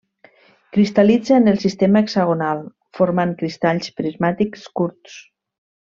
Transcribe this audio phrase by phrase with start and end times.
[0.77, 2.63] Cristal·litza en el sistema hexagonal,
[3.01, 5.21] formant cristalls prismàtics curts.